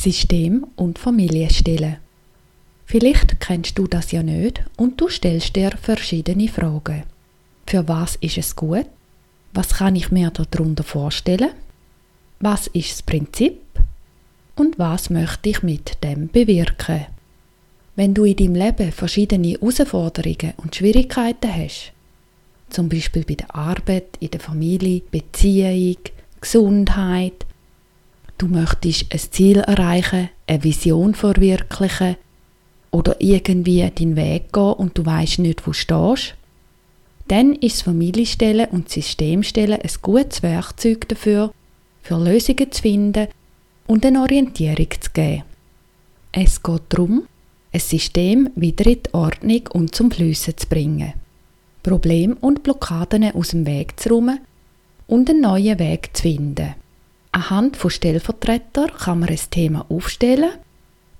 [0.00, 1.96] System und Familie stellen.
[2.86, 7.02] Vielleicht kennst du das ja nicht und du stellst dir verschiedene Fragen.
[7.66, 8.86] Für was ist es gut?
[9.52, 11.50] Was kann ich mir darunter vorstellen?
[12.40, 13.60] Was ist das Prinzip?
[14.56, 17.06] Und was möchte ich mit dem bewirken?
[17.94, 21.92] Wenn du in deinem Leben verschiedene Herausforderungen und Schwierigkeiten hast,
[22.70, 25.98] zum Beispiel bei der Arbeit, in der Familie, Beziehung,
[26.40, 27.44] Gesundheit,
[28.40, 32.16] du möchtest ein Ziel erreichen, eine Vision verwirklichen
[32.90, 36.34] oder irgendwie deinen Weg gehen und du weißt nicht, wo du stehst,
[37.28, 41.52] dann ist das Familienstellen und Systemstellen ein gutes Werkzeug dafür,
[42.02, 43.28] für Lösungen zu finden
[43.86, 45.42] und eine Orientierung zu geben.
[46.32, 47.24] Es geht darum,
[47.72, 51.12] ein System wieder in die Ordnung und zum Flüssen zu bringen,
[51.82, 54.40] Probleme und Blockaden aus dem Weg zu räumen
[55.06, 56.74] und einen neuen Weg zu finden.
[57.32, 60.50] Anhand von Stellvertretern kann man ein Thema aufstellen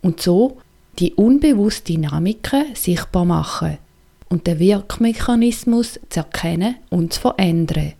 [0.03, 0.59] und so
[0.99, 3.79] die unbewussten Dynamiken sichtbar machen
[4.29, 7.93] und den Wirkmechanismus zu erkennen und zu verändern,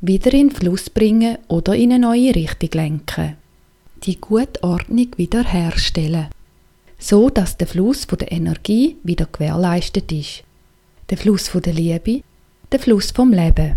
[0.00, 3.36] wieder in Fluss bringen oder in eine neue Richtung lenken.
[4.04, 6.28] Die gute Ordnung wiederherstellen
[6.98, 10.42] so dass der Fluss der Energie wieder gewährleistet ist.
[11.10, 12.22] Der Fluss der Liebe,
[12.72, 13.76] der Fluss vom Leben.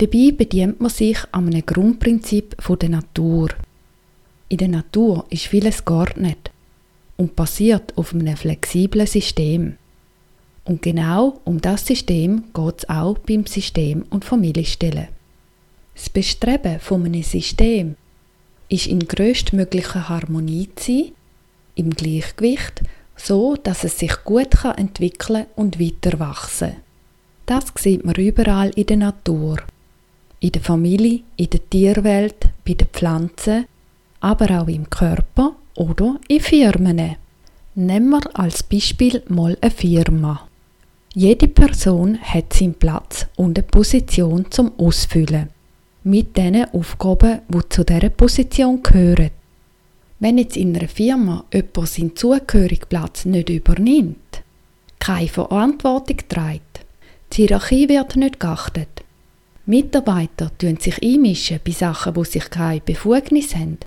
[0.00, 3.50] Dabei bedient man sich an einem Grundprinzip der Natur.
[4.48, 6.50] In der Natur ist vieles geordnet
[7.18, 9.76] und basiert auf einem flexiblen System.
[10.64, 15.08] Und genau um das System geht es auch beim System- und Familienstellen.
[15.94, 17.96] Das Bestreben von einem System
[18.70, 21.12] ist in größtmöglicher Harmonie zu sein
[21.74, 22.84] im Gleichgewicht,
[23.16, 26.76] so dass es sich gut kann entwickeln und weiter wachsen.
[27.44, 29.58] Das sieht man überall in der Natur,
[30.40, 33.66] in der Familie, in der Tierwelt, bei den Pflanzen,
[34.20, 37.16] aber auch im Körper oder in Firmen.
[37.74, 40.48] Nehmen wir als Beispiel mal eine Firma.
[41.14, 45.48] Jede Person hat seinen Platz und eine Position zum Ausfüllen.
[46.04, 49.30] Mit den Aufgaben, die zu dieser Position gehören.
[50.18, 54.42] Wenn jetzt in einer Firma jemand seinen Zugehörigplatz nicht übernimmt,
[54.98, 56.80] keine Verantwortung trägt,
[57.32, 58.99] die Hierarchie wird nicht geachtet,
[59.70, 63.78] Mitarbeiter sich einmischen bei Sachen, wo sich keine Befugnis haben,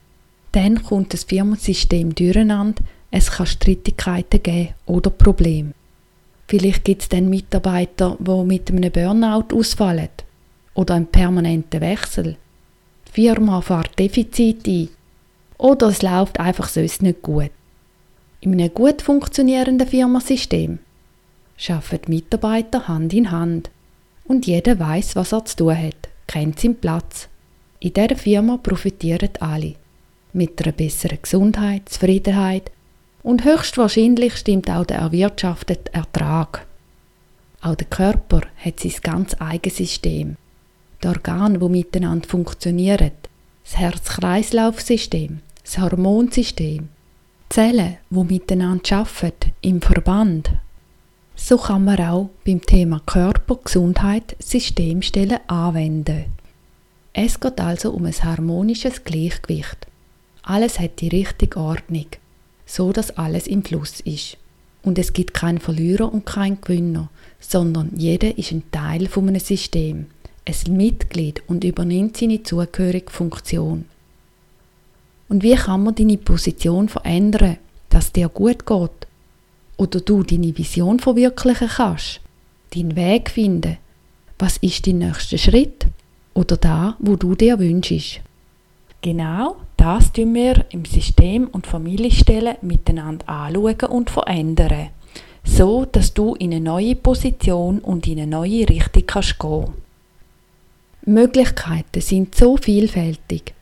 [0.53, 5.73] dann kommt das Firmensystem durcheinander, es kann Streitigkeiten geben oder Probleme.
[6.47, 10.07] Vielleicht gibt es dann Mitarbeiter, die mit einem Burnout ausfallen
[10.73, 12.37] oder einen permanenten Wechsel.
[13.09, 14.89] Die Firma fährt Defizite ein
[15.57, 17.51] oder es läuft einfach sonst nicht gut.
[18.39, 20.79] In einem gut funktionierenden Firmasystem
[21.67, 23.69] arbeiten Mitarbeiter Hand in Hand
[24.25, 27.27] und jeder weiß, was er zu tun hat, kennt seinen Platz.
[27.79, 29.75] In dieser Firma profitieren alle.
[30.31, 32.71] Mit einer besseren Gesundheit, Zufriedenheit
[33.21, 36.65] und höchstwahrscheinlich stimmt auch der erwirtschaftete Ertrag.
[37.61, 40.37] Auch der Körper hat sein ganz eigenes System.
[41.03, 43.11] Die Organe, die miteinander funktionieren,
[43.63, 46.89] das Herz-Kreislauf-System, das Hormonsystem,
[47.49, 50.51] Zellen, die miteinander arbeiten, im Verband.
[51.35, 56.25] So kann man auch beim Thema Körper, Gesundheit, Systemstellen anwenden.
[57.13, 59.87] Es geht also um ein harmonisches Gleichgewicht.
[60.43, 62.07] Alles hat die richtige Ordnung,
[62.65, 64.37] so dass alles im Fluss ist.
[64.83, 69.39] Und es gibt keinen Verlierer und keinen Gewinner, sondern jeder ist ein Teil von einem
[69.39, 70.07] System,
[70.45, 73.85] ein Mitglied und übernimmt seine zugehörige Funktion.
[75.29, 77.57] Und wie kann man deine Position verändern,
[77.89, 79.07] dass dir gut geht?
[79.77, 82.21] Oder du deine Vision verwirklichen kannst?
[82.75, 83.77] Deinen Weg finden?
[84.39, 85.87] Was ist dein nächster Schritt?
[86.33, 88.21] Oder da, wo du dir wünschst?
[89.01, 94.89] Genau das tun wir im System und Familienstellen miteinander anschauen und verändern.
[95.43, 99.73] So, dass du in eine neue Position und in eine neue Richtung kannst gehen.
[101.05, 103.53] Möglichkeiten sind so vielfältig.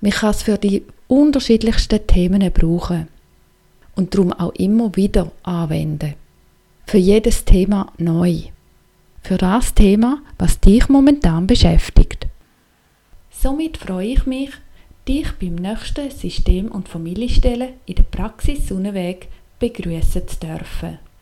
[0.00, 3.06] Man kann es für die unterschiedlichsten Themen brauchen
[3.94, 6.14] und darum auch immer wieder anwenden.
[6.86, 8.42] Für jedes Thema neu.
[9.22, 12.26] Für das Thema, was dich momentan beschäftigt.
[13.30, 14.50] Somit freue ich mich,
[15.08, 19.28] dich beim nächsten System- und Familienstellen in der Praxis Sonnenweg
[19.58, 20.98] begrüßen zu dürfen.